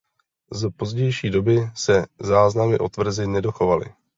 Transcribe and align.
Z 0.51 0.69
pozdější 0.77 1.29
doby 1.29 1.55
se 1.75 2.05
záznamy 2.19 2.79
o 2.79 2.89
tvrzi 2.89 3.27
nedochovaly. 3.27 3.85